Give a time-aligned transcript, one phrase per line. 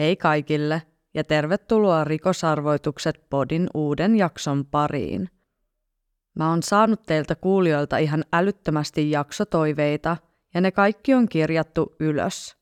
[0.00, 0.82] Hei kaikille
[1.14, 5.28] ja tervetuloa Rikosarvoitukset podin uuden jakson pariin.
[6.34, 10.16] Mä oon saanut teiltä kuulijoilta ihan älyttömästi jaksotoiveita
[10.54, 12.56] ja ne kaikki on kirjattu ylös.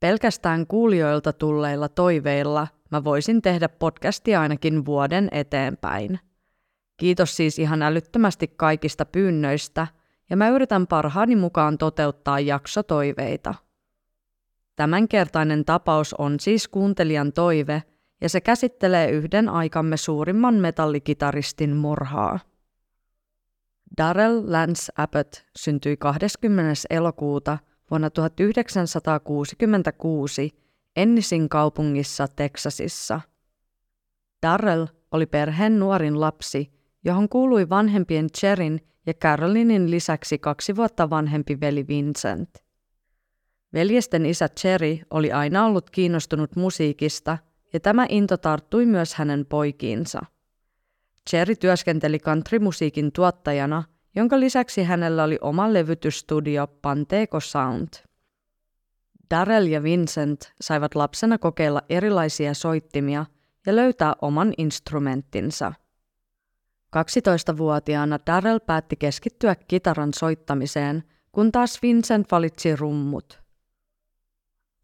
[0.00, 6.20] Pelkästään kuulijoilta tulleilla toiveilla mä voisin tehdä podcastia ainakin vuoden eteenpäin.
[6.96, 9.86] Kiitos siis ihan älyttömästi kaikista pyynnöistä
[10.30, 13.54] ja mä yritän parhaani mukaan toteuttaa jaksotoiveita.
[14.76, 17.82] Tämänkertainen tapaus on siis kuuntelijan toive,
[18.20, 22.38] ja se käsittelee yhden aikamme suurimman metallikitaristin murhaa.
[23.96, 26.72] Darrell Lance Abbott syntyi 20.
[26.90, 27.58] elokuuta
[27.90, 30.50] vuonna 1966
[30.96, 33.20] Ennisin kaupungissa Teksasissa.
[34.42, 36.72] Darrell oli perheen nuorin lapsi,
[37.04, 42.63] johon kuului vanhempien Cherin ja Carolinin lisäksi kaksi vuotta vanhempi veli Vincent.
[43.74, 47.38] Veljesten isä Cherry oli aina ollut kiinnostunut musiikista,
[47.72, 50.22] ja tämä into tarttui myös hänen poikiinsa.
[51.30, 53.84] Cherry työskenteli countrymusiikin tuottajana,
[54.16, 57.88] jonka lisäksi hänellä oli oma levytysstudio Panteco Sound.
[59.30, 63.26] Darrell ja Vincent saivat lapsena kokeilla erilaisia soittimia
[63.66, 65.72] ja löytää oman instrumenttinsa.
[66.96, 73.38] 12-vuotiaana Darrell päätti keskittyä kitaran soittamiseen, kun taas Vincent valitsi rummut–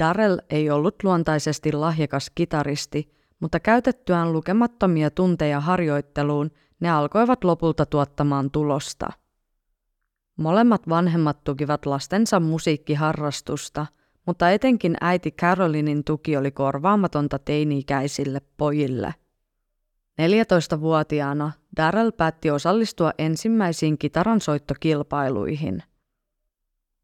[0.01, 8.51] Darrell ei ollut luontaisesti lahjakas kitaristi, mutta käytettyään lukemattomia tunteja harjoitteluun ne alkoivat lopulta tuottamaan
[8.51, 9.07] tulosta.
[10.37, 13.87] Molemmat vanhemmat tukivat lastensa musiikkiharrastusta,
[14.27, 19.15] mutta etenkin äiti Carolinin tuki oli korvaamatonta teini-ikäisille pojille.
[20.23, 25.83] 14-vuotiaana Darrell päätti osallistua ensimmäisiin kitaransoittokilpailuihin–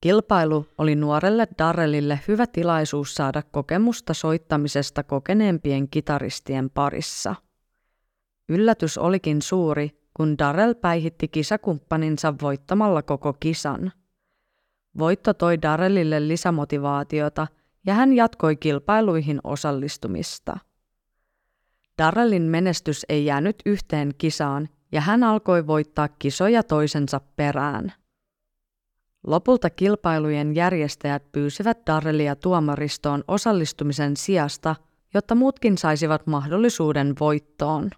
[0.00, 7.34] Kilpailu oli nuorelle Darrellille hyvä tilaisuus saada kokemusta soittamisesta kokeneempien kitaristien parissa.
[8.48, 13.92] Yllätys olikin suuri, kun Darrell päihitti kisakumppaninsa voittamalla koko kisan.
[14.98, 17.46] Voitto toi Darrellille lisämotivaatiota
[17.86, 20.58] ja hän jatkoi kilpailuihin osallistumista.
[21.98, 27.92] Darrellin menestys ei jäänyt yhteen kisaan ja hän alkoi voittaa kisoja toisensa perään–
[29.26, 34.76] Lopulta kilpailujen järjestäjät pyysivät Darrelia tuomaristoon osallistumisen sijasta,
[35.14, 37.90] jotta muutkin saisivat mahdollisuuden voittoon.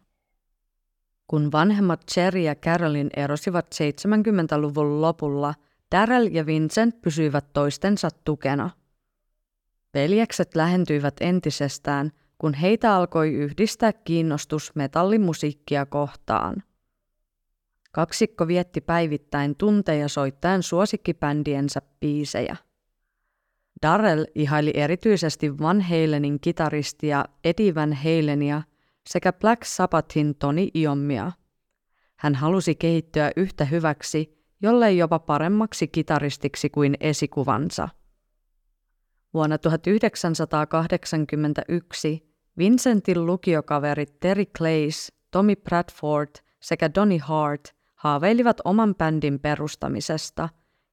[1.26, 5.54] Kun vanhemmat Cherry ja Carolyn erosivat 70-luvun lopulla,
[5.92, 8.70] Darrell ja Vincent pysyivät toistensa tukena.
[9.94, 16.62] Veljekset lähentyivät entisestään, kun heitä alkoi yhdistää kiinnostus metallimusiikkia kohtaan.
[17.92, 22.56] Kaksikko vietti päivittäin tunteja soittaen suosikkibändiensä biisejä.
[23.82, 28.62] Darrell ihaili erityisesti Van Halenin kitaristia Eddie Van Halenia
[29.08, 31.32] sekä Black Sabbathin Tony Iommia.
[32.16, 37.88] Hän halusi kehittyä yhtä hyväksi, jollei jopa paremmaksi kitaristiksi kuin esikuvansa.
[39.34, 42.28] Vuonna 1981
[42.58, 50.48] Vincentin lukiokaverit Terry Clays, Tommy Bradford sekä Donny Hart– haaveilivat oman bändin perustamisesta,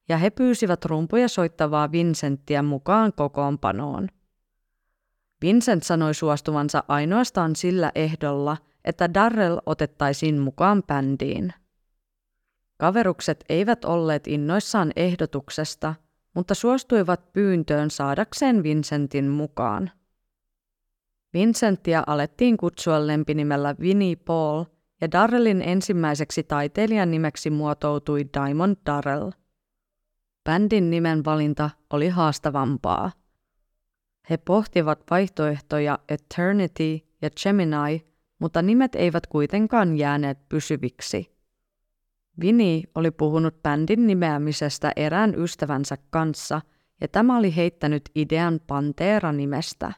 [0.08, 4.08] ja he pyysivät rumpuja soittavaa Vincenttiä mukaan kokoonpanoon.
[5.42, 11.52] Vincent sanoi suostuvansa ainoastaan sillä ehdolla, että Darrell otettaisiin mukaan bändiin.
[12.76, 15.94] Kaverukset eivät olleet innoissaan ehdotuksesta,
[16.34, 19.90] mutta suostuivat pyyntöön saadakseen Vincentin mukaan.
[21.34, 24.64] Vincenttia alettiin kutsua lempinimellä Winnie Paul–
[25.00, 29.30] ja Darrellin ensimmäiseksi taiteilijan nimeksi muotoutui Diamond Darrell.
[30.44, 33.12] Bändin nimen valinta oli haastavampaa.
[34.30, 38.06] He pohtivat vaihtoehtoja Eternity ja Gemini,
[38.38, 41.36] mutta nimet eivät kuitenkaan jääneet pysyviksi.
[42.40, 46.60] Vinny oli puhunut bändin nimeämisestä erään ystävänsä kanssa,
[47.00, 49.92] ja tämä oli heittänyt idean Pantera-nimestä.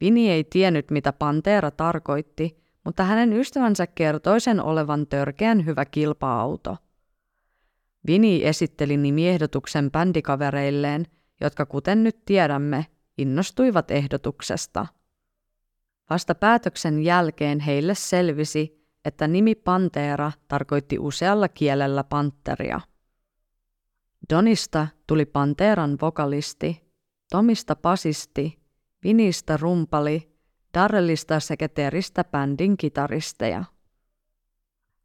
[0.00, 6.76] Vinny ei tiennyt, mitä Pantera tarkoitti, mutta hänen ystävänsä kertoi sen olevan törkeän hyvä kilpa-auto.
[8.06, 11.06] Vini esitteli nimiehdotuksen bändikavereilleen,
[11.40, 12.86] jotka kuten nyt tiedämme,
[13.18, 14.86] innostuivat ehdotuksesta.
[16.10, 22.80] Vasta päätöksen jälkeen heille selvisi, että nimi Pantera tarkoitti usealla kielellä panteria.
[24.30, 26.90] Donista tuli Panteran vokalisti,
[27.30, 28.60] Tomista pasisti,
[29.04, 30.29] Vinistä rumpali
[30.74, 33.64] Darrellista sekä Teristä bändin kitaristeja.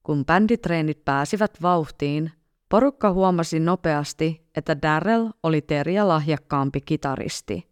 [0.03, 2.31] Kun bänditreenit pääsivät vauhtiin,
[2.69, 7.67] porukka huomasi nopeasti, että Darrell oli Teriä lahjakkaampi kitaristi.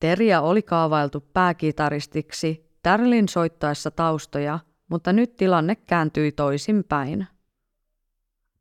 [0.00, 7.26] Teria oli kaavailtu pääkitaristiksi Darrellin soittaessa taustoja, mutta nyt tilanne kääntyi toisinpäin.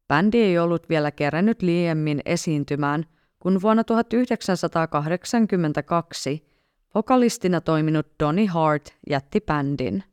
[0.07, 3.05] Bändi ei ollut vielä kerännyt liiemmin esiintymään,
[3.39, 6.52] kun vuonna 1982
[6.95, 10.03] vokalistina toiminut Donny Hart jätti bändin.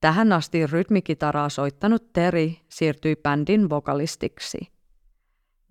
[0.00, 4.58] Tähän asti rytmikitaraa soittanut Terry siirtyi bändin vokalistiksi.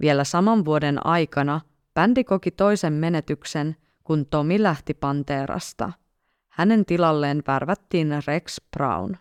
[0.01, 1.61] Vielä saman vuoden aikana
[1.93, 5.91] bändi koki toisen menetyksen, kun Tomi lähti Panterasta.
[6.49, 9.15] Hänen tilalleen värvättiin Rex Brown.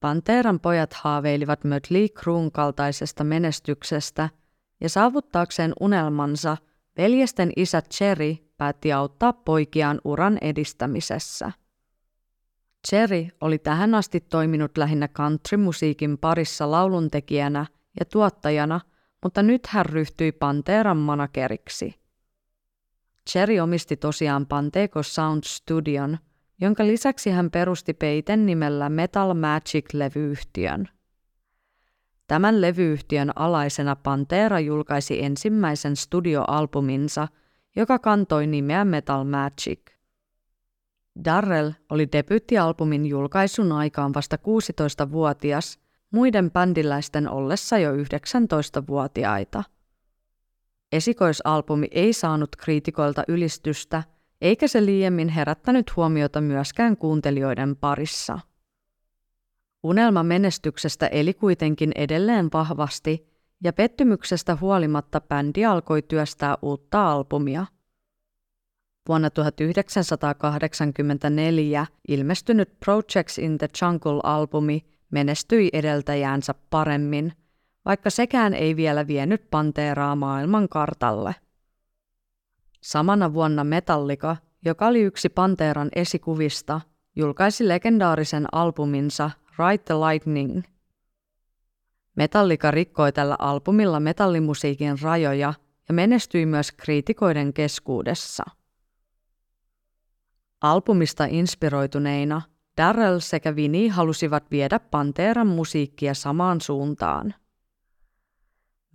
[0.00, 4.28] Panteran pojat haaveilivat Mötley Cruen kaltaisesta menestyksestä
[4.80, 6.56] ja saavuttaakseen unelmansa
[6.96, 11.52] veljesten isä Cherry päätti auttaa poikiaan uran edistämisessä.
[12.88, 17.66] Cherry oli tähän asti toiminut lähinnä countrymusiikin parissa lauluntekijänä
[18.00, 18.80] ja tuottajana,
[19.22, 21.94] mutta nyt hän ryhtyi Panteran manageriksi.
[23.30, 26.18] Cherry omisti tosiaan Panteco Sound Studion,
[26.60, 30.88] jonka lisäksi hän perusti peiten nimellä Metal Magic-levyyhtiön.
[32.26, 37.28] Tämän levyyhtiön alaisena Pantera julkaisi ensimmäisen studioalbuminsa,
[37.76, 39.80] joka kantoi nimeä Metal Magic.
[41.24, 45.78] Darrell oli debyyttialbumin julkaisun aikaan vasta 16-vuotias,
[46.10, 49.64] muiden bändiläisten ollessa jo 19-vuotiaita.
[50.92, 54.02] Esikoisalbumi ei saanut kriitikoilta ylistystä,
[54.40, 58.38] eikä se liiemmin herättänyt huomiota myöskään kuuntelijoiden parissa.
[59.82, 63.29] Unelma menestyksestä eli kuitenkin edelleen vahvasti,
[63.64, 67.66] ja pettymyksestä huolimatta bändi alkoi työstää uutta albumia–
[69.08, 74.80] Vuonna 1984 ilmestynyt Projects in the Jungle-albumi
[75.10, 77.32] menestyi edeltäjäänsä paremmin,
[77.84, 81.34] vaikka sekään ei vielä vienyt Panteraa maailman kartalle.
[82.80, 86.80] Samana vuonna Metallica, joka oli yksi Panteran esikuvista,
[87.16, 90.62] julkaisi legendaarisen albuminsa Ride the Lightning.
[92.16, 95.54] Metallica rikkoi tällä albumilla metallimusiikin rajoja
[95.88, 98.44] ja menestyi myös kriitikoiden keskuudessa.
[100.60, 102.42] Albumista inspiroituneina
[102.76, 107.34] Darrell sekä Vini halusivat viedä Panteran musiikkia samaan suuntaan.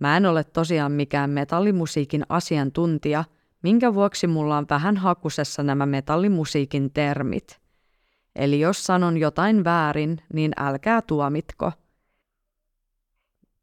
[0.00, 3.24] Mä en ole tosiaan mikään metallimusiikin asiantuntija,
[3.62, 7.60] minkä vuoksi mulla on vähän hakusessa nämä metallimusiikin termit.
[8.36, 11.72] Eli jos sanon jotain väärin, niin älkää tuomitko.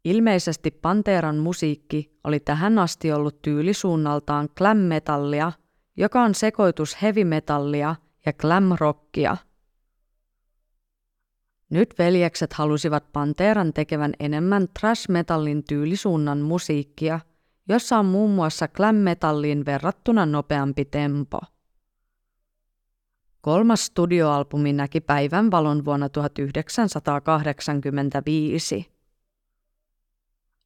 [0.06, 5.52] Ilmeisesti Panteran musiikki oli tähän asti ollut tyylisuunnaltaan glam-metallia–
[5.98, 7.96] joka on sekoitus heavy-metallia
[8.26, 9.38] ja glam-rockia.
[11.70, 17.20] Nyt veljekset halusivat Panteran tekevän enemmän trash-metallin tyylisuunnan musiikkia,
[17.70, 21.40] jossa on muun muassa glam-metalliin verrattuna nopeampi tempo.
[23.42, 28.93] Kolmas studioalbumi näki päivän valon vuonna 1985.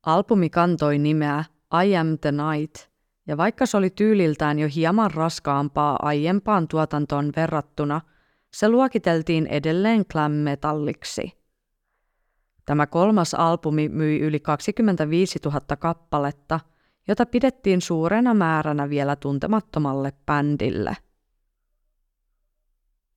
[0.07, 1.43] Albumi kantoi nimeä
[1.85, 2.75] I Am the Night–
[3.27, 8.01] ja vaikka se oli tyyliltään jo hieman raskaampaa aiempaan tuotantoon verrattuna,
[8.53, 11.31] se luokiteltiin edelleen glam-metalliksi.
[12.65, 16.59] Tämä kolmas albumi myi yli 25 000 kappaletta,
[17.07, 20.97] jota pidettiin suurena määränä vielä tuntemattomalle bändille.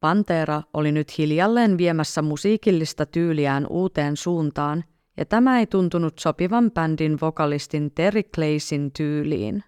[0.01, 4.85] Pantera oli nyt hiljalleen viemässä musiikillista tyyliään uuteen suuntaan,
[5.21, 9.65] ja tämä ei tuntunut sopivan bändin vokalistin Terry Claysin tyyliin.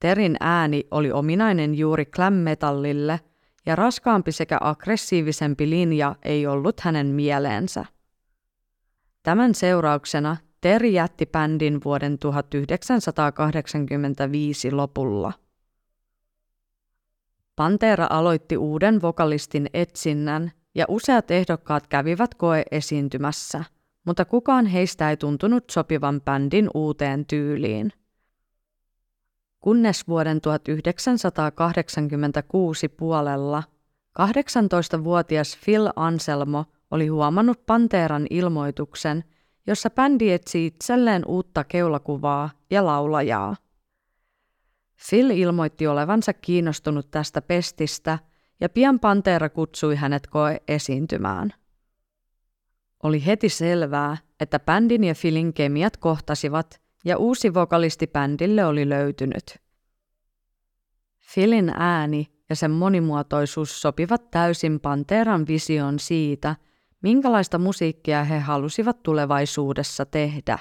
[0.00, 3.20] Terin ääni oli ominainen juuri glam-metallille
[3.66, 7.84] ja raskaampi sekä aggressiivisempi linja ei ollut hänen mieleensä.
[9.22, 15.32] Tämän seurauksena Terry jätti bändin vuoden 1985 lopulla.
[17.56, 23.64] Pantera aloitti uuden vokalistin etsinnän ja useat ehdokkaat kävivät koe esiintymässä,
[24.04, 27.92] mutta kukaan heistä ei tuntunut sopivan bändin uuteen tyyliin–
[29.62, 33.62] kunnes vuoden 1986 puolella
[34.18, 39.24] 18-vuotias Phil Anselmo oli huomannut Panteran ilmoituksen,
[39.66, 43.56] jossa bändi etsi itselleen uutta keulakuvaa ja laulajaa.
[45.10, 48.18] Phil ilmoitti olevansa kiinnostunut tästä pestistä
[48.60, 51.52] ja pian Pantera kutsui hänet koe esiintymään.
[53.02, 59.58] Oli heti selvää, että bändin ja Philin kemiat kohtasivat ja uusi vokalisti bändille oli löytynyt.
[61.34, 66.56] Philin ääni ja sen monimuotoisuus sopivat täysin Panteran visioon siitä,
[67.02, 70.58] minkälaista musiikkia he halusivat tulevaisuudessa tehdä.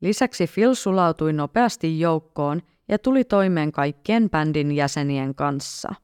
[0.00, 5.94] Lisäksi Phil sulautui nopeasti joukkoon ja tuli toimeen kaikkien bändin jäsenien kanssa.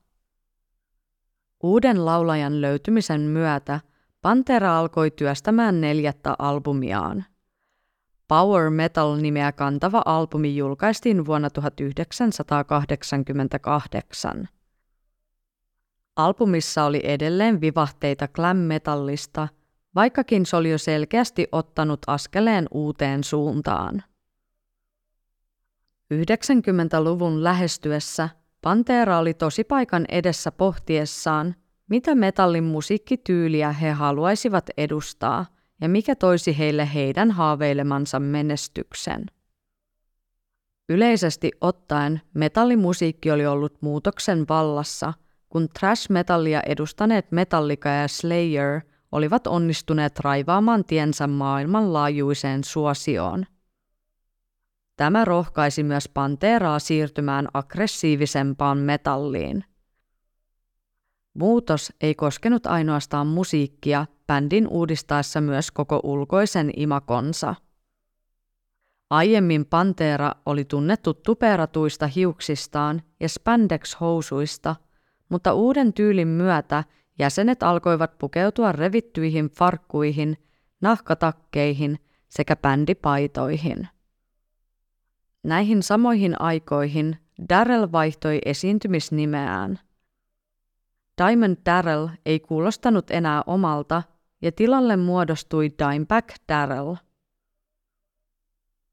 [1.63, 3.81] Uuden laulajan löytymisen myötä
[4.23, 7.25] Pantera alkoi työstämään neljättä albumiaan.
[8.29, 14.49] Power Metal-nimeä kantava albumi julkaistiin vuonna 1988.
[16.17, 19.49] Albumissa oli edelleen vivahteita glam metallista,
[19.95, 24.03] vaikkakin se oli jo selkeästi ottanut askeleen uuteen suuntaan.
[26.15, 28.29] 90-luvun lähestyessä
[28.61, 31.55] Pantera oli tosi paikan edessä pohtiessaan,
[31.93, 35.47] mitä metallin musiikkityyliä he haluaisivat edustaa
[35.81, 39.27] ja mikä toisi heille heidän haaveilemansa menestyksen.
[40.89, 45.13] Yleisesti ottaen metallimusiikki oli ollut muutoksen vallassa,
[45.49, 48.81] kun trash-metallia edustaneet Metallica ja Slayer
[49.13, 53.47] olivat onnistuneet raivaamaan tiensä maailmanlaajuiseen suosioon.
[54.97, 59.65] Tämä rohkaisi myös Panteraa siirtymään aggressiivisempaan metalliin.
[61.35, 67.55] Muutos ei koskenut ainoastaan musiikkia bändin uudistaessa myös koko ulkoisen imakonsa.
[69.11, 74.77] Aiemmin Pantera oli tunnettu tuperatuista hiuksistaan ja spandex-housuista,
[75.29, 76.85] mutta uuden tyylin myötä
[77.19, 80.39] jäsenet alkoivat pukeutua revittyihin farkkuihin,
[80.81, 81.99] nahkatakkeihin
[82.29, 83.89] sekä bändipaitoihin.
[85.43, 87.17] Näihin samoihin aikoihin
[87.49, 89.79] Darrell vaihtoi esiintymisnimeään.
[91.19, 94.03] Diamond Darrell ei kuulostanut enää omalta
[94.43, 96.95] ja tilalle muodostui Dimebag Darrell.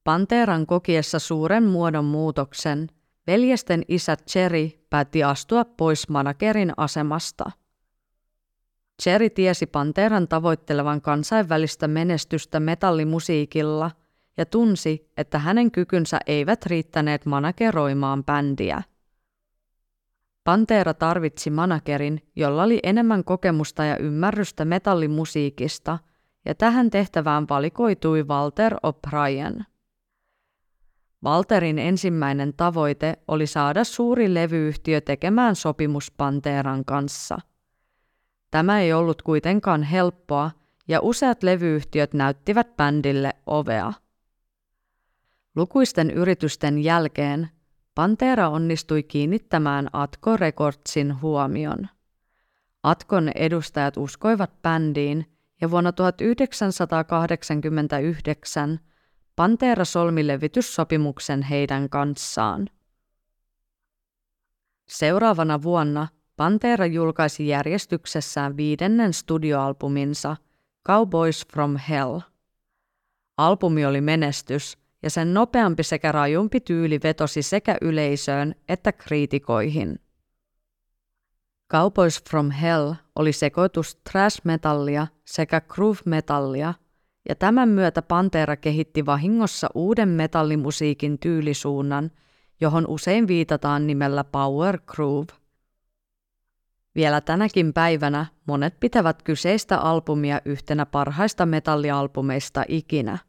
[0.03, 2.87] Panteran kokiessa suuren muodon muutoksen,
[3.27, 7.51] veljesten isä Cherry päätti astua pois managerin asemasta.
[9.03, 13.91] Cherry tiesi Panteran tavoittelevan kansainvälistä menestystä metallimusiikilla
[14.37, 18.83] ja tunsi, että hänen kykynsä eivät riittäneet manageroimaan bändiä.
[20.43, 25.99] Pantera tarvitsi managerin, jolla oli enemmän kokemusta ja ymmärrystä metallimusiikista,
[26.45, 29.63] ja tähän tehtävään valikoitui Walter O'Brien.
[31.25, 37.39] Walterin ensimmäinen tavoite oli saada suuri levyyhtiö tekemään sopimus Panteran kanssa.
[38.51, 40.51] Tämä ei ollut kuitenkaan helppoa,
[40.87, 43.93] ja useat levyyhtiöt näyttivät bändille ovea.
[45.55, 47.49] Lukuisten yritysten jälkeen
[47.99, 51.87] Pantera onnistui kiinnittämään Atko Recordsin huomion.
[52.83, 55.25] Atkon edustajat uskoivat bändiin
[55.61, 58.79] ja vuonna 1989
[59.35, 62.69] Pantera solmi levityssopimuksen heidän kanssaan.
[64.89, 70.37] Seuraavana vuonna Pantera julkaisi järjestyksessään viidennen studioalbuminsa
[70.87, 72.19] Cowboys from Hell.
[73.37, 79.99] Albumi oli menestys– ja sen nopeampi sekä rajumpi tyyli vetosi sekä yleisöön että kriitikoihin.
[81.71, 86.73] Cowboys from Hell oli sekoitus thrash-metallia sekä groove-metallia,
[87.29, 92.11] ja tämän myötä Pantera kehitti vahingossa uuden metallimusiikin tyylisuunnan,
[92.61, 95.33] johon usein viitataan nimellä Power Groove.
[96.95, 103.17] Vielä tänäkin päivänä monet pitävät kyseistä albumia yhtenä parhaista metallialbumeista ikinä–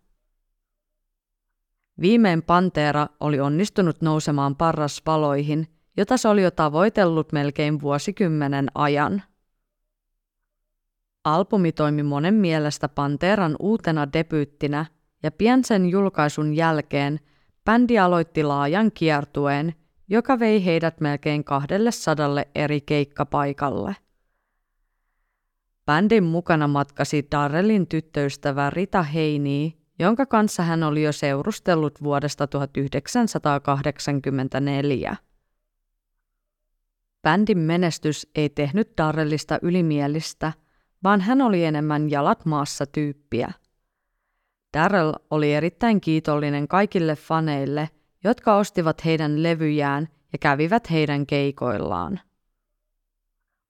[2.00, 5.66] Viimein Pantera oli onnistunut nousemaan parrasvaloihin,
[5.96, 9.22] jota se oli jo tavoitellut melkein vuosikymmenen ajan.
[11.24, 14.86] Albumi toimi monen mielestä Panteran uutena debyyttinä,
[15.22, 17.20] ja pian sen julkaisun jälkeen
[17.64, 19.74] bändi aloitti laajan kiertueen,
[20.08, 23.96] joka vei heidät melkein kahdelle sadalle eri keikkapaikalle.
[25.86, 35.16] Bändin mukana matkasi Darrellin tyttöystävä Rita Heini jonka kanssa hän oli jo seurustellut vuodesta 1984.
[37.22, 40.52] Bändin menestys ei tehnyt Darrellista ylimielistä,
[41.04, 43.52] vaan hän oli enemmän jalat maassa tyyppiä.
[44.78, 47.88] Darrell oli erittäin kiitollinen kaikille faneille,
[48.24, 52.20] jotka ostivat heidän levyjään ja kävivät heidän keikoillaan.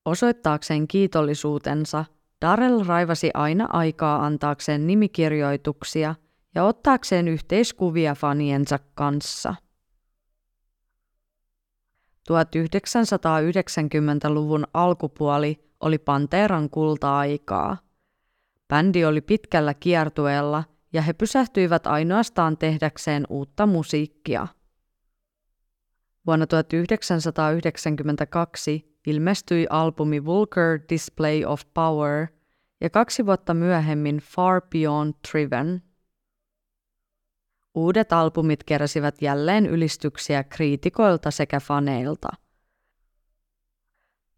[0.05, 2.05] Osoittaakseen kiitollisuutensa
[2.41, 6.15] Darrell raivasi aina aikaa antaakseen nimikirjoituksia
[6.55, 9.55] ja ottaakseen yhteiskuvia faniensa kanssa.
[12.31, 17.77] 1990-luvun alkupuoli oli Panteran kulta-aikaa.
[18.67, 24.47] Bändi oli pitkällä kiertueella ja he pysähtyivät ainoastaan tehdäkseen uutta musiikkia.
[26.25, 32.27] Vuonna 1992 ilmestyi albumi Vulgar Display of Power
[32.81, 35.81] ja kaksi vuotta myöhemmin Far Beyond Driven.
[37.75, 42.29] Uudet albumit keräsivät jälleen ylistyksiä kriitikoilta sekä faneilta.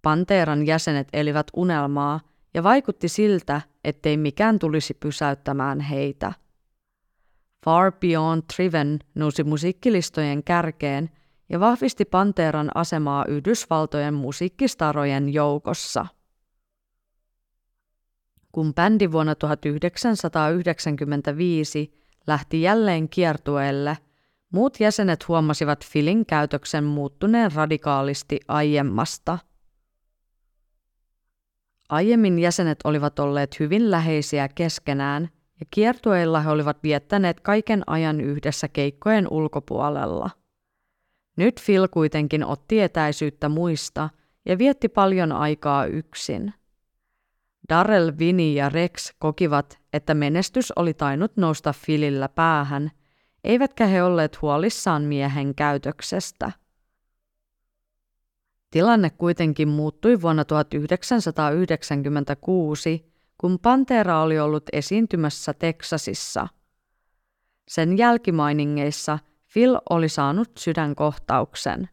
[0.02, 2.20] Panteeran jäsenet elivät unelmaa
[2.54, 6.34] ja vaikutti siltä, ettei mikään tulisi pysäyttämään heitä.
[7.66, 11.10] Far Beyond Driven nousi musiikkilistojen kärkeen
[11.54, 16.06] ja vahvisti Panteeran asemaa Yhdysvaltojen musiikkistarojen joukossa.
[18.52, 21.94] Kun bändi vuonna 1995
[22.28, 23.98] lähti jälleen kiertueelle,
[24.52, 29.38] muut jäsenet huomasivat Philin käytöksen muuttuneen radikaalisti aiemmasta.
[31.90, 35.30] Aiemmin jäsenet olivat olleet hyvin läheisiä keskenään
[35.60, 40.43] ja kiertueilla he olivat viettäneet kaiken ajan yhdessä keikkojen ulkopuolella.
[41.36, 44.10] Nyt Phil kuitenkin otti etäisyyttä muista
[44.46, 46.54] ja vietti paljon aikaa yksin–
[47.70, 52.92] Darrell, Vini ja Rex kokivat, että menestys oli tainnut nousta Filillä päähän,
[53.44, 56.52] eivätkä he olleet huolissaan miehen käytöksestä.
[58.72, 66.48] Tilanne kuitenkin muuttui vuonna 1996, kun Pantera oli ollut esiintymässä Teksasissa.
[67.68, 69.20] Sen jälkimainingeissa
[69.54, 71.90] Phil oli saanut sydänkohtauksen.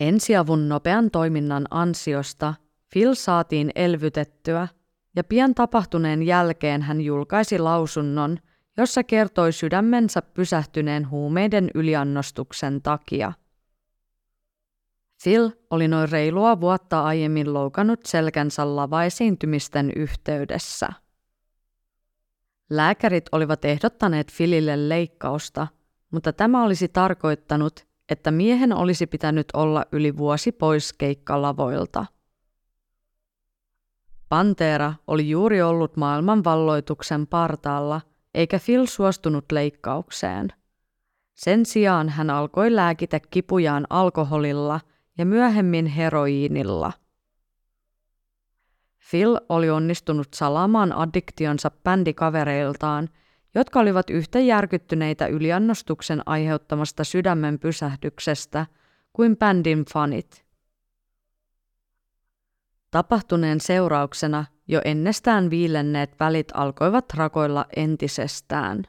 [0.00, 2.54] Ensiavun nopean toiminnan ansiosta
[2.92, 4.68] Phil saatiin elvytettyä
[5.16, 8.38] ja pian tapahtuneen jälkeen hän julkaisi lausunnon,
[8.76, 13.32] jossa kertoi sydämensä pysähtyneen huumeiden yliannostuksen takia.
[15.22, 20.88] Phil oli noin reilua vuotta aiemmin loukannut selkänsä lavaesiintymisten yhteydessä.
[22.70, 25.66] Lääkärit olivat ehdottaneet Philille leikkausta,
[26.10, 32.06] mutta tämä olisi tarkoittanut, että miehen olisi pitänyt olla yli vuosi pois keikkalavoilta.
[34.28, 38.00] Pantera oli juuri ollut maailmanvalloituksen partaalla,
[38.34, 40.48] eikä Phil suostunut leikkaukseen.
[41.34, 44.80] Sen sijaan hän alkoi lääkitä kipujaan alkoholilla
[45.18, 46.92] ja myöhemmin heroiinilla.
[49.10, 53.08] Phil oli onnistunut salaamaan addiktionsa bändikavereiltaan,
[53.54, 58.66] jotka olivat yhtä järkyttyneitä yliannostuksen aiheuttamasta sydämen pysähdyksestä
[59.12, 60.44] kuin bändin fanit.
[62.90, 68.84] Tapahtuneen seurauksena jo ennestään viilenneet välit alkoivat rakoilla entisestään.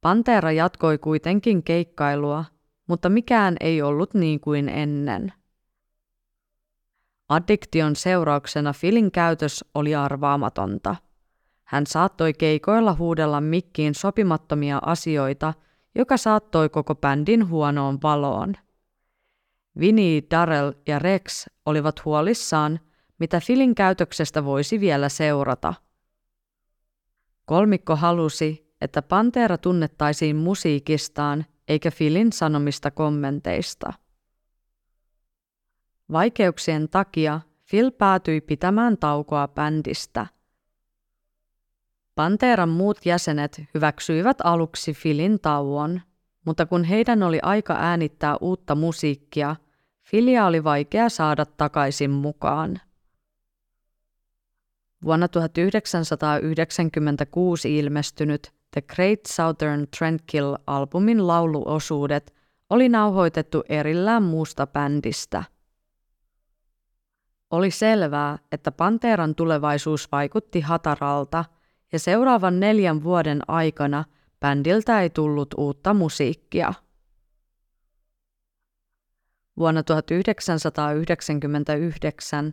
[0.00, 2.44] Pantera jatkoi kuitenkin keikkailua,
[2.86, 5.32] mutta mikään ei ollut niin kuin ennen.
[7.28, 10.96] Addiktion seurauksena Filin käytös oli arvaamatonta.
[11.70, 15.54] Hän saattoi keikoilla huudella mikkiin sopimattomia asioita,
[15.94, 18.54] joka saattoi koko bändin huonoon valoon.
[19.80, 22.80] Vinnie, Darrell ja Rex olivat huolissaan–
[23.20, 25.74] mitä Filin käytöksestä voisi vielä seurata.
[27.44, 33.92] Kolmikko halusi, että Pantera tunnettaisiin musiikistaan eikä Filin sanomista kommenteista.
[36.12, 40.26] Vaikeuksien takia Phil päätyi pitämään taukoa bändistä.
[42.14, 46.00] Panteran muut jäsenet hyväksyivät aluksi Philin tauon,
[46.46, 49.56] mutta kun heidän oli aika äänittää uutta musiikkia,
[50.02, 52.80] Filia oli vaikea saada takaisin mukaan.
[55.04, 62.34] Vuonna 1996 ilmestynyt The Great Southern Trendkill-albumin lauluosuudet
[62.70, 65.44] oli nauhoitettu erillään muusta bändistä.
[67.50, 71.44] Oli selvää, että Panteran tulevaisuus vaikutti hataralta
[71.92, 74.04] ja seuraavan neljän vuoden aikana
[74.40, 76.74] bändiltä ei tullut uutta musiikkia.
[79.56, 82.52] Vuonna 1999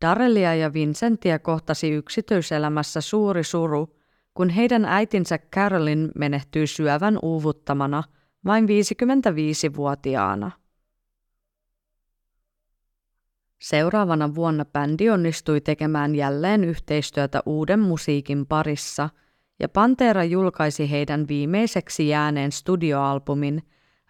[0.00, 3.96] Darellia ja Vincentia kohtasi yksityiselämässä suuri suru,
[4.34, 8.02] kun heidän äitinsä Carolyn menehtyi syövän uuvuttamana
[8.44, 10.50] vain 55-vuotiaana.
[13.64, 19.08] Seuraavana vuonna bändi onnistui tekemään jälleen yhteistyötä uuden musiikin parissa,
[19.60, 23.62] ja Pantera julkaisi heidän viimeiseksi jääneen studioalbumin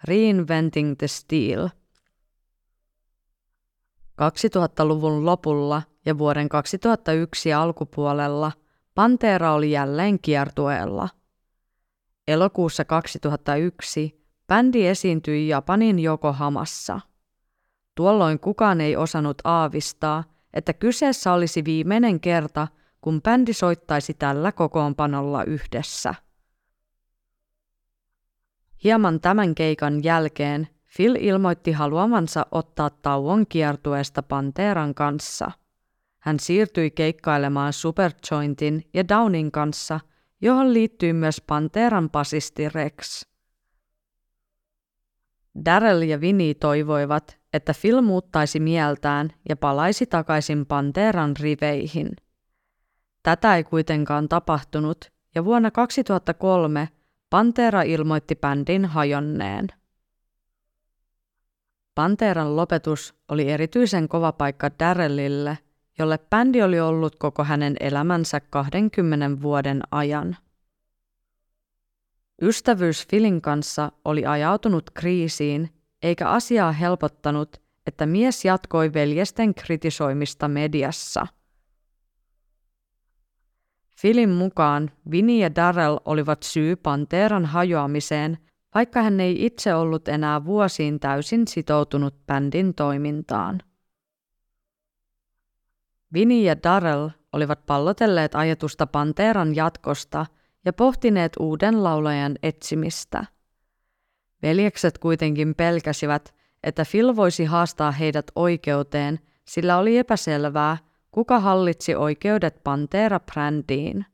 [0.05, 1.69] Reinventing the Steel–
[4.23, 8.53] 2000-luvun lopulla ja vuoden 2001 alkupuolella
[8.95, 11.09] Pantera oli jälleen kiertueella.
[12.29, 17.01] Elokuussa 2001 bändi esiintyi Japanin Yokohamassa.
[17.95, 22.69] Tuolloin kukaan ei osannut aavistaa, että kyseessä olisi viimeinen kerta,
[23.01, 26.15] kun bändi soittaisi tällä kokoonpanolla yhdessä.
[28.85, 35.51] Hieman tämän keikan jälkeen Phil ilmoitti haluamansa ottaa tauon kiertueesta Panteran kanssa.
[36.19, 40.01] Hän siirtyi keikkailemaan Superjointin ja Downin kanssa,
[40.41, 43.27] johon liittyy myös Panteran basisti Rex.
[45.65, 52.11] Daryl ja Vinny toivoivat, että Phil muuttaisi mieltään ja palaisi takaisin Panteran riveihin.
[53.23, 56.89] Tätä ei kuitenkaan tapahtunut, ja vuonna 2003
[57.31, 59.67] Pantera ilmoitti bändin hajonneen.
[61.95, 65.59] Panteran lopetus oli erityisen kova paikka Darrellille,
[65.99, 70.37] jolle bändi oli ollut koko hänen elämänsä 20 vuoden ajan.
[72.43, 75.74] Ystävyys Filin kanssa oli ajautunut kriisiin,
[76.05, 81.27] eikä asiaa helpottanut, että mies jatkoi veljesten kritisoimista mediassa.
[83.97, 88.39] Filin mukaan Vinny ja Darrell olivat syy Panteran hajoamiseen,
[88.75, 93.63] vaikka hän ei itse ollut enää vuosiin täysin sitoutunut bändin toimintaan.
[96.13, 100.27] Vinny ja Darrell olivat pallotelleet ajatusta Panteran jatkosta
[100.65, 103.25] ja pohtineet uuden laulajan etsimistä.
[104.45, 110.77] Veljekset kuitenkin pelkäsivät, että Phil voisi haastaa heidät oikeuteen, sillä oli epäselvää,
[111.11, 114.05] kuka hallitsi oikeudet Pantera-brändiin.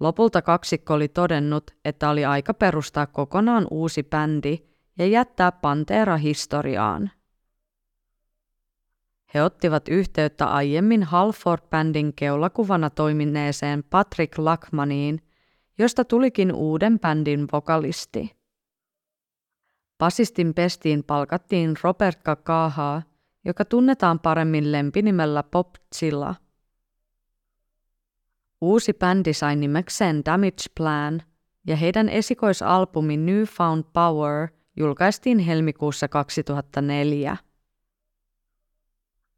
[0.00, 4.58] Lopulta kaksikko oli todennut, että oli aika perustaa kokonaan uusi bändi
[4.98, 7.10] ja jättää Pantera historiaan.
[9.34, 15.22] He ottivat yhteyttä aiemmin Halford-bändin keulakuvana toimineeseen Patrick Lackmaniin,
[15.78, 18.41] josta tulikin uuden bändin vokalisti.
[20.02, 23.02] Basistin pestiin palkattiin Robert Kakahaa,
[23.44, 26.34] joka tunnetaan paremmin lempinimellä Pop Zilla.
[28.60, 31.22] Uusi bändi sai nimekseen Damage Plan
[31.66, 37.36] ja heidän esikoisalbumi New Found Power julkaistiin helmikuussa 2004.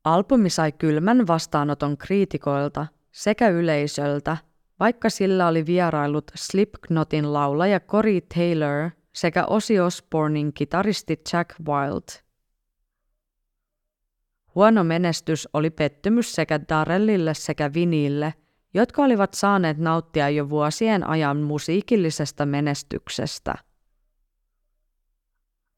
[0.04, 4.36] Albumi sai kylmän vastaanoton kriitikoilta sekä yleisöltä,
[4.80, 12.24] vaikka sillä oli vierailut Slipknotin laulaja Cory Taylor sekä Ozzy Osbournein kitaristi Jack Wild.
[14.54, 18.34] Huono menestys oli pettymys sekä Darellille sekä Vinille,
[18.74, 23.54] jotka olivat saaneet nauttia jo vuosien ajan musiikillisesta menestyksestä.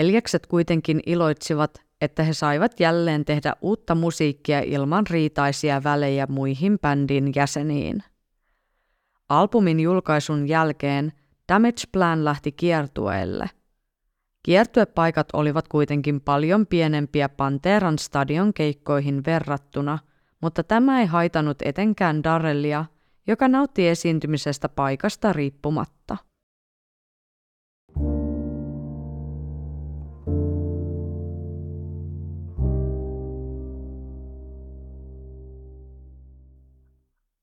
[0.03, 7.33] Veljekset kuitenkin iloitsivat, että he saivat jälleen tehdä uutta musiikkia ilman riitaisia välejä muihin bändin
[7.37, 8.03] jäseniin.
[9.29, 11.13] Albumin julkaisun jälkeen
[11.49, 13.51] Damage Plan lähti kiertueelle.
[14.43, 19.99] Kiertuepaikat olivat kuitenkin paljon pienempiä Panteran stadion keikkoihin verrattuna,
[20.43, 22.85] mutta tämä ei haitanut etenkään Darrellia,
[23.27, 26.17] joka nautti esiintymisestä paikasta riippumatta.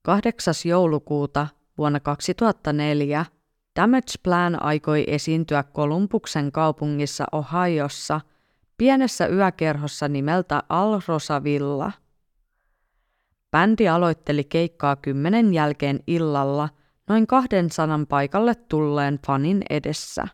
[0.02, 1.46] Kahdeksas joulukuuta
[1.78, 3.26] vuonna 2004
[3.80, 8.20] Damage Plan aikoi esiintyä Kolumbuksen kaupungissa Ohiossa
[8.78, 11.92] pienessä yökerhossa nimeltä Al Rosavilla.
[13.50, 16.68] Bändi aloitteli keikkaa kymmenen jälkeen illalla
[17.08, 20.28] noin kahden sanan paikalle tulleen fanin edessä.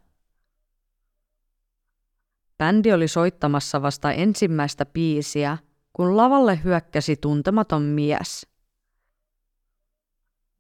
[2.59, 5.59] Bändi oli soittamassa vasta ensimmäistä biisiä,
[5.93, 8.47] kun lavalle hyökkäsi tuntematon mies.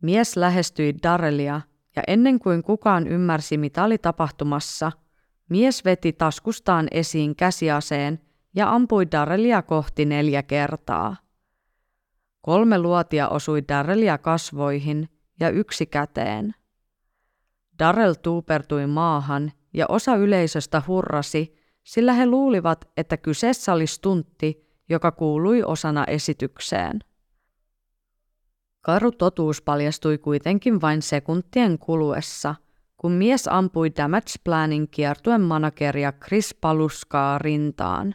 [0.03, 1.61] Mies lähestyi Darelia
[1.96, 4.92] ja ennen kuin kukaan ymmärsi, mitä oli tapahtumassa,
[5.48, 8.20] mies veti taskustaan esiin käsiaseen
[8.55, 11.16] ja ampui Darelia kohti neljä kertaa.
[12.40, 15.09] Kolme luotia osui Darelia kasvoihin
[15.40, 16.55] ja yksi käteen.
[17.79, 25.12] Darrell tuupertui maahan ja osa yleisöstä hurrasi, sillä he luulivat, että kyseessä oli stuntti, joka
[25.12, 27.00] kuului osana esitykseen.
[28.83, 32.55] Karu totuus paljastui kuitenkin vain sekuntien kuluessa,
[32.97, 38.14] kun mies ampui Damage Planin kiertuen manageria Chris Paluskaa rintaan.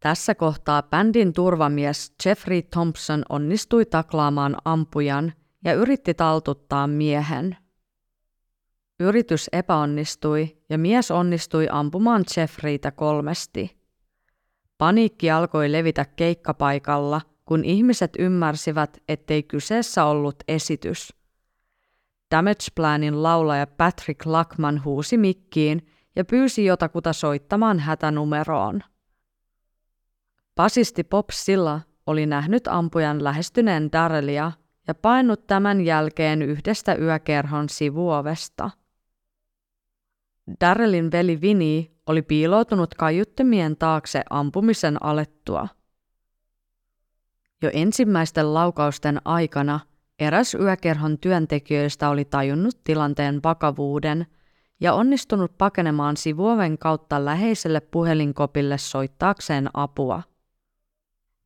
[0.00, 5.32] Tässä kohtaa bändin turvamies Jeffrey Thompson onnistui taklaamaan ampujan
[5.64, 7.56] ja yritti taltuttaa miehen.
[9.00, 13.76] Yritys epäonnistui ja mies onnistui ampumaan Jeffreytä kolmesti.
[14.78, 21.14] Paniikki alkoi levitä keikkapaikalla– kun ihmiset ymmärsivät, ettei kyseessä ollut esitys.
[22.30, 28.80] Damage Planin laulaja Patrick Lackman huusi mikkiin ja pyysi jotakuta soittamaan hätänumeroon.
[30.56, 34.52] Basisti Bob Silla oli nähnyt ampujan lähestyneen Darrelia
[34.88, 38.70] ja painut tämän jälkeen yhdestä yökerhon sivuovesta.
[40.60, 45.68] Darrelin veli Vinny oli piiloutunut kaiuttimien taakse ampumisen alettua.
[47.64, 49.80] Jo ensimmäisten laukausten aikana
[50.18, 54.26] Eräs yökerhon työntekijöistä oli tajunnut tilanteen vakavuuden
[54.80, 60.22] ja onnistunut pakenemaan sivuoven kautta läheiselle puhelinkopille soittaakseen apua.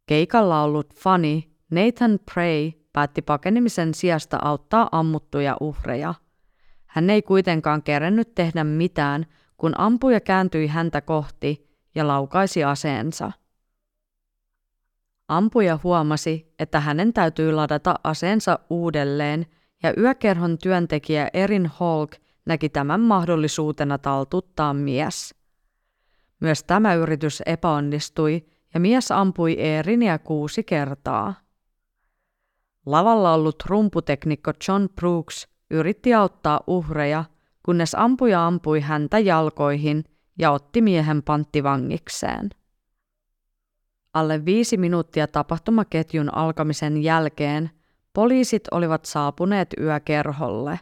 [0.07, 6.14] Keikalla ollut fani Nathan Prey päätti pakenemisen sijasta auttaa ammuttuja uhreja.
[6.87, 9.26] Hän ei kuitenkaan kerennyt tehdä mitään,
[9.57, 13.33] kun ampuja kääntyi häntä kohti ja laukaisi aseensa.
[15.28, 19.46] Ampuja huomasi, että hänen täytyy ladata aseensa uudelleen,
[19.82, 25.34] ja yökerhon työntekijä Erin Holk näki tämän mahdollisuutena taltuttaa mies.
[26.40, 31.34] Myös tämä yritys epäonnistui, ja mies ampui Erinia kuusi kertaa.
[32.86, 37.24] Lavalla ollut rumputeknikko John Brooks yritti auttaa uhreja,
[37.62, 40.04] kunnes ampuja ampui häntä jalkoihin
[40.38, 42.50] ja otti miehen panttivangikseen.
[44.14, 47.70] Alle viisi minuuttia tapahtumaketjun alkamisen jälkeen
[48.12, 50.80] poliisit olivat saapuneet yökerholle.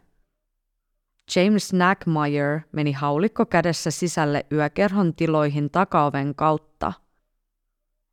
[1.36, 6.92] James Nackmeyer meni haulikko kädessä sisälle yökerhon tiloihin takaoven kautta.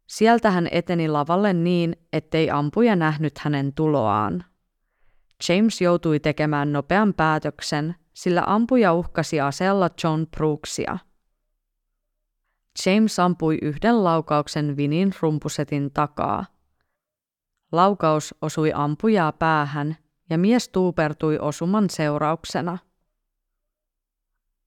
[0.08, 4.46] Sieltä hän eteni lavalle niin, ettei ampuja nähnyt hänen tuloaan.
[5.50, 10.98] James joutui tekemään nopean päätöksen, sillä ampuja uhkasi aseella John Brooksia–
[12.86, 16.46] James ampui yhden laukauksen Vinin rumpusetin takaa.
[17.72, 19.98] Laukaus osui ampujaa päähän
[20.30, 22.78] ja mies tuupertui osuman seurauksena.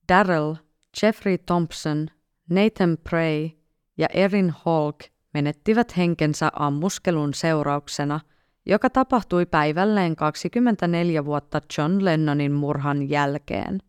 [0.09, 0.55] Darrell,
[1.01, 2.07] Jeffrey Thompson,
[2.49, 3.49] Nathan Prey
[3.97, 4.99] ja Erin Holk
[5.33, 8.19] menettivät henkensä ammuskelun seurauksena,
[8.65, 13.79] joka tapahtui päivälleen 24 vuotta John Lennonin murhan jälkeen.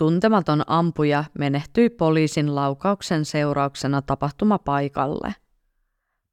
[0.00, 5.34] Tuntematon ampuja menehtyi poliisin laukauksen seurauksena tapahtumapaikalle.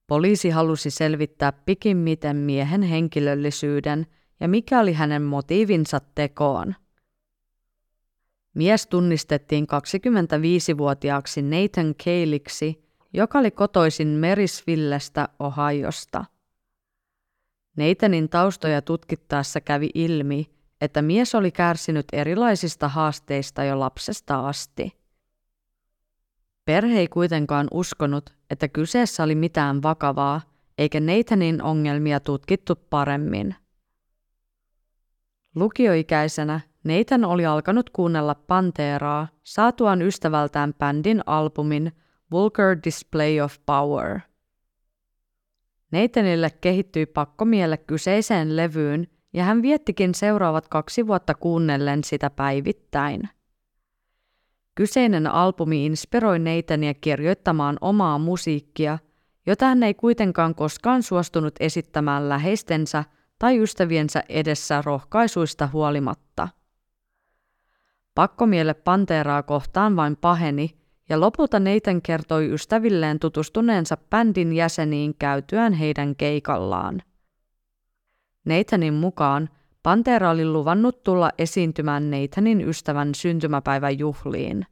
[0.08, 4.08] Poliisi halusi selvittää pikimmiten miehen henkilöllisyyden
[4.40, 6.76] ja mikä oli hänen motiivinsa tekoon.
[8.54, 16.26] Mies tunnistettiin 25-vuotiaaksi Nathan Keiliksi, joka oli kotoisin Merisvillestä Ohiosta.
[17.78, 24.98] Nathanin taustoja tutkittaessa kävi ilmi, että mies oli kärsinyt erilaisista haasteista jo lapsesta asti.
[26.66, 30.42] Perhe ei kuitenkaan uskonut, että kyseessä oli mitään vakavaa,
[30.78, 33.56] eikä Nathanin ongelmia tutkittu paremmin.
[35.56, 41.92] Lukioikäisenä Nathan oli alkanut kuunnella Panteraa saatuaan ystävältään bändin albumin
[42.32, 44.20] Vulgar Display of Power.
[45.92, 49.08] Nathanille kehittyi pakkomielle kyseiseen levyyn
[49.38, 53.30] ja hän viettikin seuraavat kaksi vuotta kuunnellen sitä päivittäin.
[54.76, 59.00] Kyseinen albumi inspiroi Neitania kirjoittamaan omaa musiikkia,
[59.46, 63.04] jota hän ei kuitenkaan koskaan suostunut esittämään läheistensä
[63.40, 66.48] tai ystäviensä edessä rohkaisuista huolimatta.
[68.16, 70.78] Pakkomielle Panteraa kohtaan vain paheni,
[71.10, 77.02] ja lopulta Neiten kertoi ystävilleen tutustuneensa bändin jäseniin käytyään heidän keikallaan.
[78.48, 79.50] Nathanin mukaan
[79.84, 84.66] Pantera oli luvannut tulla esiintymään Nathanin ystävän syntymäpäivän juhliin.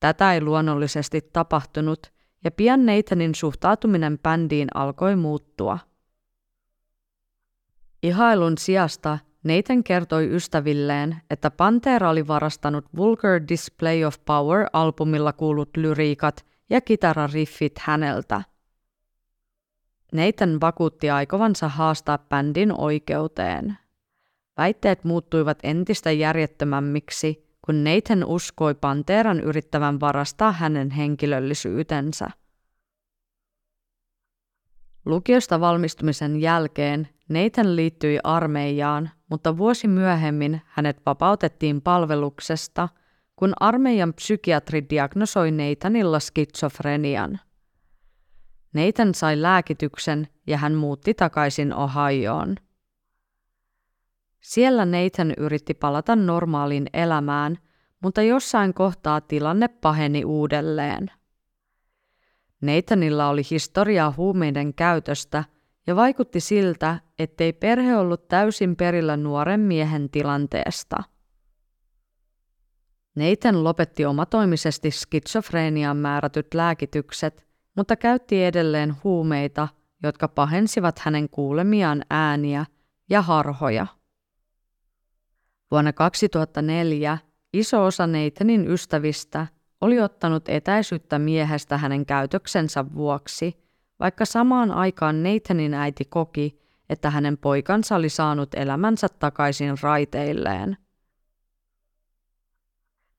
[0.00, 2.12] Tätä ei luonnollisesti tapahtunut,
[2.44, 5.78] ja pian Nathanin suhtautuminen bändiin alkoi muuttua.
[8.02, 16.46] Ihailun sijasta Nathan kertoi ystävilleen, että Pantera oli varastanut Vulgar Display of Power-albumilla kuulut lyriikat
[16.70, 18.42] ja kitarariffit häneltä–
[20.12, 23.78] Nathan vakuutti aikovansa haastaa bändin oikeuteen.
[24.56, 32.30] Väitteet muuttuivat entistä järjettömämmiksi, kun Nathan uskoi Panteran yrittävän varastaa hänen henkilöllisyytensä.
[35.06, 42.88] Lukiosta valmistumisen jälkeen Nathan liittyi armeijaan, mutta vuosi myöhemmin hänet vapautettiin palveluksesta,
[43.36, 47.38] kun armeijan psykiatri diagnosoi Nathanilla skitsofrenian–
[48.72, 52.56] Nathan sai lääkityksen ja hän muutti takaisin Ohioon.
[54.40, 57.58] Siellä Nathan yritti palata normaaliin elämään,
[58.02, 61.10] mutta jossain kohtaa tilanne paheni uudelleen.
[62.60, 65.44] Nathanilla oli historiaa huumeiden käytöstä
[65.86, 70.96] ja vaikutti siltä, ettei perhe ollut täysin perillä nuoren miehen tilanteesta.
[73.14, 77.47] Nathan lopetti omatoimisesti skitsofreeniaan määrätyt lääkitykset
[77.78, 79.68] mutta käytti edelleen huumeita,
[80.02, 82.66] jotka pahensivat hänen kuulemiaan ääniä
[83.10, 83.86] ja harhoja.
[85.70, 87.18] Vuonna 2004
[87.52, 89.46] iso osa Nathanin ystävistä
[89.80, 93.64] oli ottanut etäisyyttä miehestä hänen käytöksensä vuoksi,
[94.00, 100.76] vaikka samaan aikaan Nathanin äiti koki, että hänen poikansa oli saanut elämänsä takaisin raiteilleen.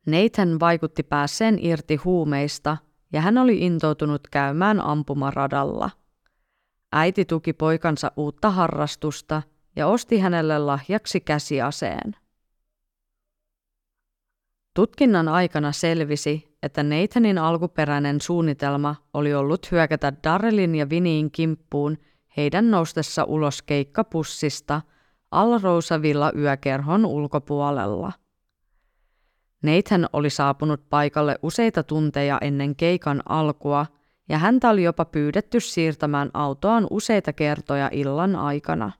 [0.05, 2.77] Nathan vaikutti päässeen irti huumeista
[3.13, 5.89] ja hän oli intoutunut käymään ampumaradalla.
[6.91, 9.41] Äiti tuki poikansa uutta harrastusta
[9.75, 12.15] ja osti hänelle lahjaksi käsiaseen.
[14.73, 21.97] Tutkinnan aikana selvisi, että Nathanin alkuperäinen suunnitelma oli ollut hyökätä Darrellin ja Viniin kimppuun
[22.37, 24.81] heidän noustessa ulos keikkapussista
[25.31, 28.11] Alrousavilla yökerhon ulkopuolella.
[29.61, 33.85] Nathan oli saapunut paikalle useita tunteja ennen keikan alkua
[34.29, 38.91] ja häntä oli jopa pyydetty siirtämään autoaan useita kertoja illan aikana.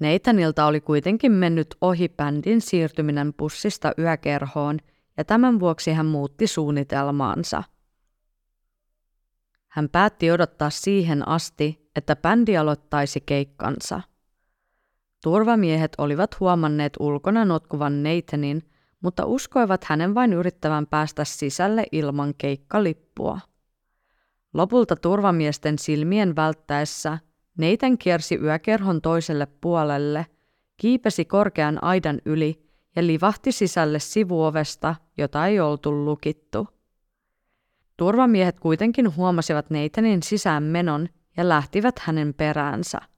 [0.00, 4.78] Nathanilta oli kuitenkin mennyt ohi bändin siirtyminen pussista yökerhoon
[5.16, 7.62] ja tämän vuoksi hän muutti suunnitelmaansa.
[9.68, 14.00] Hän päätti odottaa siihen asti, että bändi aloittaisi keikkansa.
[15.24, 18.62] Turvamiehet olivat huomanneet ulkona notkuvan Nathanin,
[19.00, 23.40] mutta uskoivat hänen vain yrittävän päästä sisälle ilman keikkalippua.
[24.54, 27.18] Lopulta turvamiesten silmien välttäessä
[27.58, 30.26] Neiten kiersi yökerhon toiselle puolelle,
[30.76, 36.68] kiipesi korkean aidan yli ja livahti sisälle sivuovesta, jota ei oltu lukittu.
[37.96, 43.13] Turvamiehet kuitenkin huomasivat Neitanin sisään menon ja lähtivät hänen peräänsä.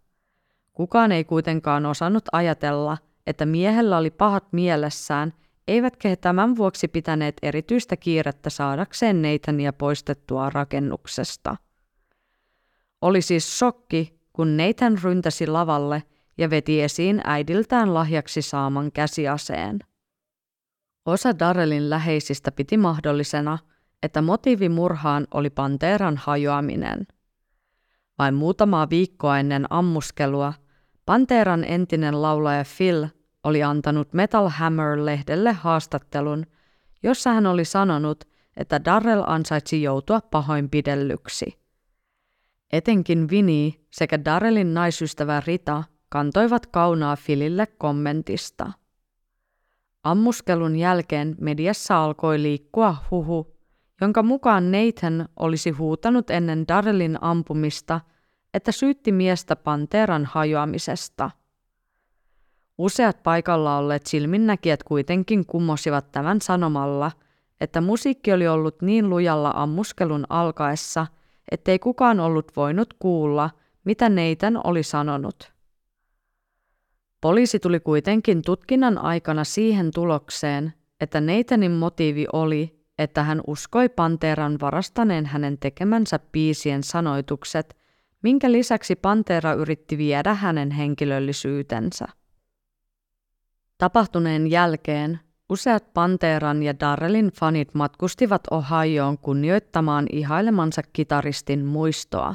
[0.76, 5.32] Kukaan ei kuitenkaan osannut ajatella, että miehellä oli pahat mielessään,
[5.68, 11.56] eivätkä he tämän vuoksi pitäneet erityistä kiirettä saadakseen Neitania poistettua rakennuksesta.
[13.02, 16.02] Oli siis shokki, kun Nathan ryntäsi lavalle
[16.38, 19.78] ja veti esiin äidiltään lahjaksi saaman käsiaseen.
[21.06, 23.58] Osa Darrellin läheisistä piti mahdollisena,
[24.02, 27.06] että motiivi murhaan oli Panteran hajoaminen.
[28.18, 30.52] Vain muutamaa viikkoa ennen ammuskelua
[31.06, 33.06] Panteran entinen laulaja Phil
[33.44, 36.46] oli antanut Metal Hammer-lehdelle haastattelun,
[37.02, 38.24] jossa hän oli sanonut,
[38.56, 41.58] että Darrell ansaitsi joutua pahoinpidellyksi.
[42.72, 48.72] Etenkin Vini sekä Darrellin naisystävä Rita kantoivat kaunaa Filille kommentista.
[50.04, 53.56] Ammuskelun jälkeen mediassa alkoi liikkua huhu,
[54.00, 58.00] jonka mukaan Nathan olisi huutanut ennen Darrellin ampumista,
[58.56, 61.30] että syytti miestä Panteran hajoamisesta.
[62.78, 67.12] Useat paikalla olleet silminnäkijät kuitenkin kummosivat tämän sanomalla,
[67.60, 71.06] että musiikki oli ollut niin lujalla ammuskelun alkaessa–
[71.50, 73.50] ettei kukaan ollut voinut kuulla,
[73.84, 75.52] mitä Neitän oli sanonut.
[77.20, 84.60] Poliisi tuli kuitenkin tutkinnan aikana siihen tulokseen, että Neitanin motiivi oli, että hän uskoi Panteran
[84.60, 87.76] varastaneen hänen tekemänsä piisien sanoitukset,
[88.22, 92.06] minkä lisäksi Pantera yritti viedä hänen henkilöllisyytensä.
[93.78, 102.34] Tapahtuneen jälkeen Useat Panteran ja Darrellin fanit matkustivat Ohioon kunnioittamaan ihailemansa kitaristin muistoa.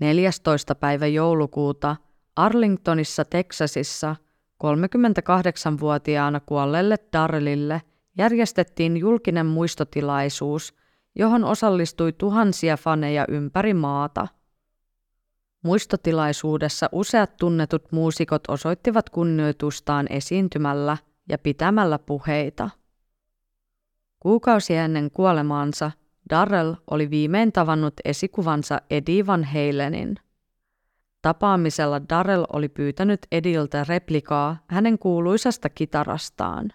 [0.00, 0.74] 14.
[0.74, 1.96] päivä joulukuuta
[2.36, 4.16] Arlingtonissa, Teksasissa
[4.64, 7.82] 38-vuotiaana kuolleelle Darrellille
[8.18, 10.74] järjestettiin julkinen muistotilaisuus,
[11.14, 14.28] johon osallistui tuhansia faneja ympäri maata.
[15.62, 20.96] Muistotilaisuudessa useat tunnetut muusikot osoittivat kunnioitustaan esiintymällä–
[21.30, 22.70] ja pitämällä puheita.
[24.20, 25.90] Kuukausi ennen kuolemaansa
[26.30, 30.16] Darrell oli viimein tavannut esikuvansa Eddie Van Halenin.
[31.22, 36.72] Tapaamisella Darrell oli pyytänyt Ediltä replikaa hänen kuuluisasta kitarastaan.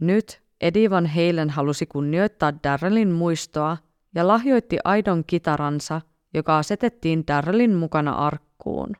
[0.00, 3.76] Nyt Eddie Van Halen halusi kunnioittaa Darrellin muistoa
[4.14, 6.00] ja lahjoitti aidon kitaransa,
[6.34, 8.96] joka asetettiin Darrellin mukana arkkuun.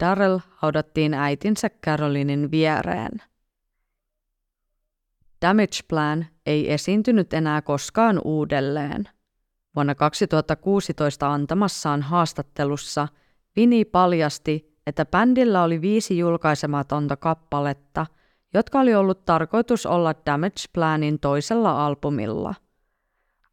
[0.00, 3.22] Darrell haudattiin äitinsä Carolinin viereen.
[5.42, 9.08] Damage Plan ei esiintynyt enää koskaan uudelleen.
[9.76, 13.08] Vuonna 2016 antamassaan haastattelussa
[13.56, 18.06] Vini paljasti, että bändillä oli viisi julkaisematonta kappaletta,
[18.54, 22.54] jotka oli ollut tarkoitus olla Damage Planin toisella albumilla.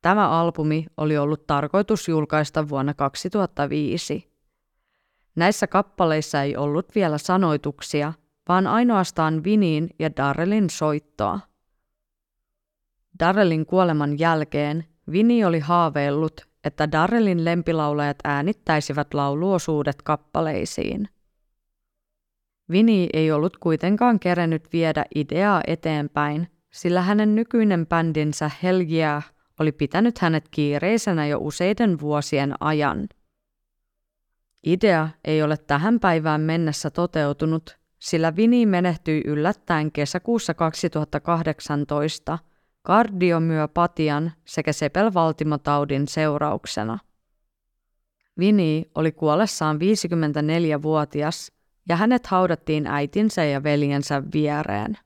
[0.02, 4.32] Tämä albumi oli ollut tarkoitus julkaista vuonna 2005.
[5.36, 8.14] Näissä kappaleissa ei ollut vielä sanoituksia,
[8.50, 11.40] vaan ainoastaan Viniin ja Darrellin soittoa.
[13.20, 21.10] Darrellin kuoleman jälkeen Vini oli haaveillut, että Darrellin lempilaulajat äänittäisivät lauluosuudet kappaleisiin.
[22.72, 29.24] Vini ei ollut kuitenkaan kerennyt viedä ideaa eteenpäin, sillä hänen nykyinen bändinsä Hell yeah
[29.62, 33.10] oli pitänyt hänet kiireisenä jo useiden vuosien ajan.
[34.66, 42.40] Idea ei ole tähän päivään mennessä toteutunut, sillä Vini menehtyi yllättäen kesäkuussa 2018
[42.82, 47.00] kardiomyopatian sekä sepelvaltimotaudin seurauksena.
[48.40, 51.52] Vini oli kuollessaan 54-vuotias
[51.90, 54.98] ja hänet haudattiin äitinsä ja veljensä viereen.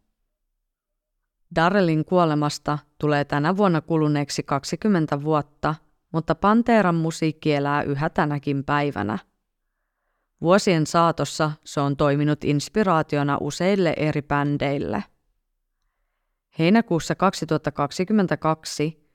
[1.56, 5.76] Darrellin kuolemasta tulee tänä vuonna kuluneeksi 20 vuotta,
[6.12, 9.20] mutta Panteran musiikki elää yhä tänäkin päivänä.
[10.42, 15.04] Vuosien saatossa se on toiminut inspiraationa useille eri bändeille.
[16.60, 19.06] Heinäkuussa 2022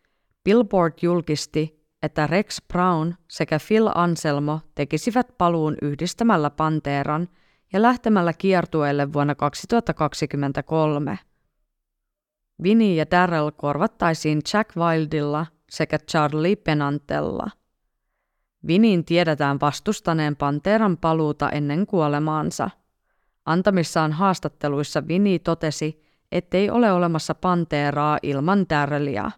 [0.44, 7.28] Billboard julkisti, että Rex Brown sekä Phil Anselmo tekisivät paluun yhdistämällä Panteran
[7.72, 11.18] ja lähtemällä kiertueelle vuonna 2023.
[12.62, 17.50] Vinnie ja Darrell korvattaisiin Jack Wildilla sekä Charlie Penantella.
[18.66, 22.70] Vinin tiedetään vastustaneen Panteran paluuta ennen kuolemaansa.
[23.46, 26.02] Antamissaan haastatteluissa Vini totesi,
[26.32, 29.30] ettei ole olemassa Panteraa ilman Darrellia.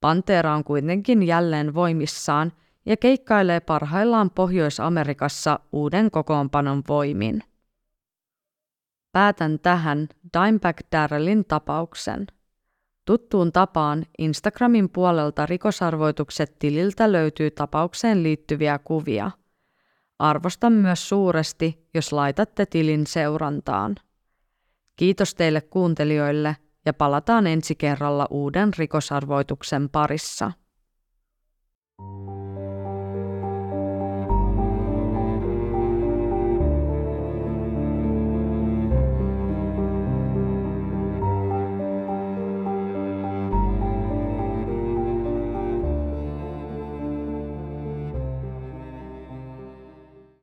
[0.00, 2.52] Pantera on kuitenkin jälleen voimissaan
[2.86, 7.42] ja keikkailee parhaillaan Pohjois-Amerikassa uuden kokoonpanon voimin.
[9.12, 10.08] Päätän tähän
[10.38, 12.26] Dimebag Darrellin tapauksen.
[13.04, 19.30] Tuttuun tapaan Instagramin puolelta rikosarvoitukset tililtä löytyy tapaukseen liittyviä kuvia.
[20.18, 23.96] Arvostan myös suuresti, jos laitatte tilin seurantaan.
[24.96, 26.56] Kiitos teille kuuntelijoille
[26.86, 30.52] ja palataan ensi kerralla uuden rikosarvoituksen parissa.